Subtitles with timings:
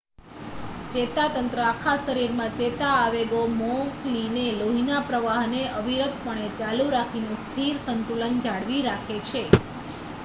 [0.91, 9.23] ચેતાતંત્ર આખા શરીરમાં ચેતા આવેગો મોકલીને લોહીના પ્રવાહને અવિરતપણે ચાલું રાખીને સ્થિર સંતુલન જાળવી રાખે
[9.25, 9.47] છે